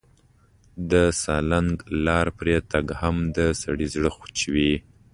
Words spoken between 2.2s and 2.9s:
پرې تګ